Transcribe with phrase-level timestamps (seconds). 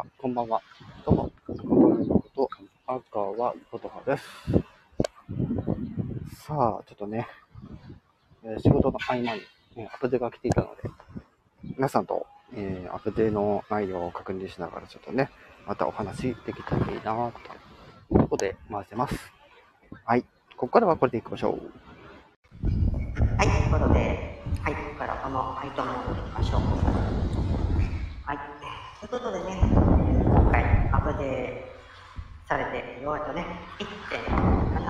[0.00, 0.62] は、こんばんは。
[1.04, 2.48] どうも、中村こと
[2.86, 4.24] 赤川琴葉です。
[6.46, 7.28] さあ、ちょっとね、
[8.42, 9.42] えー仕事の合間に、
[9.76, 10.88] えアプデが来ていたので、
[11.76, 15.28] 皆さんと、えーアプデの内容を確認しながら、ちょっとね、
[15.66, 17.30] またお話できたらいいな
[18.08, 19.14] ということで回してます。
[20.06, 21.60] はい、ここからはこれでいきましょう。
[23.36, 26.60] はい、ということで、はい、ここからこの回答モードでいきましょう。
[28.24, 28.38] はい、
[28.98, 29.90] ということでね、
[31.00, 31.70] 今回アップデ
[32.48, 33.44] されて、ようやくね、
[33.78, 34.80] 1.70.0の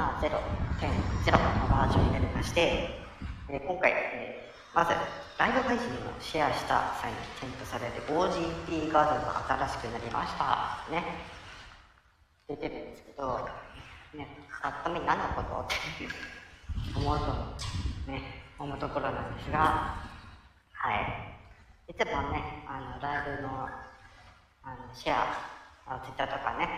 [1.68, 2.60] バージョンになりまして、
[3.48, 4.92] えー今回、えーまず、
[5.36, 10.86] ライブ配信をシェアした際に添付される OGP 画像が新しくなりました。
[10.92, 11.02] ね。
[12.46, 13.48] 出てるんですけど、
[14.14, 14.28] ね、
[14.62, 15.74] ぱっと見何のことって
[16.96, 17.26] 思うと
[18.12, 18.22] ね、
[18.60, 19.96] 思うところなんですが、
[20.72, 21.90] はい。
[21.90, 23.68] いつもね、あの、ライブの、
[24.62, 25.59] あの、シェア、
[25.90, 26.68] あのツイッターとかね、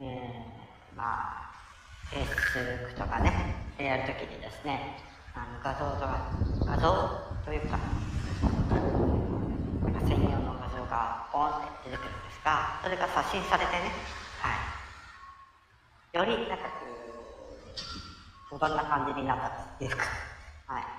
[0.00, 1.54] えー、まあ、
[2.10, 4.98] Facebook とかね、やるときにですね、
[5.32, 6.34] あの、画像とか、
[6.66, 6.90] 画像
[7.44, 7.78] というか、
[9.84, 13.92] なんか専用の画像がポンって出てくるんですが、それが刷新されてね、
[14.42, 14.50] は
[16.12, 16.18] い。
[16.18, 16.64] より、なんか
[18.50, 19.98] こう、どんな感じになったっていうか、
[20.66, 20.95] はい。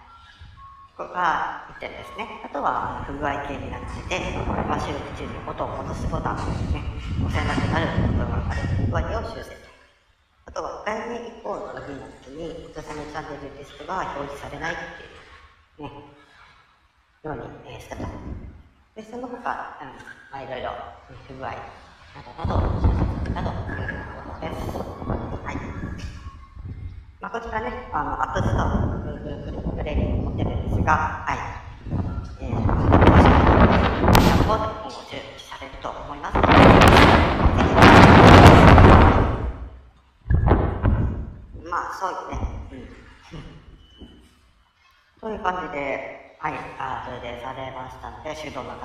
[0.98, 2.42] ここが1点ですね。
[2.42, 4.18] あとは、不具合系になっていて、
[4.50, 6.82] まあ、収録中に音を戻すボタンをね、
[7.22, 7.86] 押せなくなる
[8.18, 9.54] ことがある不具合を修正。
[10.48, 14.76] あとは、外面以降のログインの時に、おさめチャンネルリストが表示されないっ
[15.78, 15.94] ていう、ね、
[17.22, 18.02] ように、えーしたと。
[18.98, 20.02] で、その他、うん、
[20.34, 20.74] まあ、いろいろ、
[21.30, 24.74] 不具合などなど、修正など、いうことです。
[25.46, 25.58] はい。
[27.22, 31.38] まあ、こちらね、あの、 App Store、Google プレイに持ってるですが、はい。
[32.42, 33.28] えー、もし、
[34.44, 35.00] 今後周
[35.38, 36.48] 知されると思いますので、
[41.70, 42.40] まあ、そういうね、
[43.32, 43.40] うん。
[45.22, 48.84] という感じで、はい、アップデートされましたので、手動の方、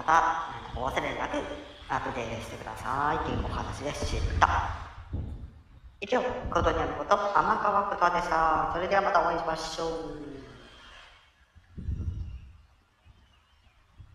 [0.76, 1.36] お忘れなく
[1.88, 4.70] アップデートしてくださいというお話でした。
[6.00, 8.70] 以上、ことにあること、天川ことでした。
[8.72, 10.41] それではまたお会いしましょう。